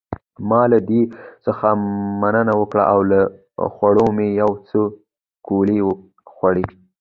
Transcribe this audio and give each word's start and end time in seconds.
ما 0.49 0.61
له 0.71 0.79
دې 0.89 1.01
څخه 1.45 1.67
مننه 2.21 2.53
وکړ 2.61 2.79
او 2.93 2.99
له 3.11 3.19
خوړو 3.73 4.05
مې 4.15 4.27
یو 4.41 4.51
څو 4.69 4.81
ګولې 5.47 5.77
وخوړې. 5.83 6.65